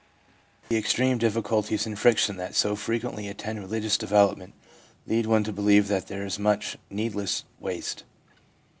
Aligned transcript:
The 0.69 0.77
extreme 0.77 1.19
difficulties 1.19 1.85
and 1.85 1.93
friction 1.99 2.35
that 2.37 2.55
so 2.55 2.75
fre 2.75 2.95
quently 2.95 3.29
attend 3.29 3.59
religious 3.59 3.99
development 3.99 4.53
lead 5.05 5.27
one 5.27 5.43
to 5.43 5.53
believe 5.53 5.89
that 5.89 6.07
there 6.07 6.25
is 6.25 6.39
much 6.39 6.75
needless 6.89 7.43
waste. 7.59 8.03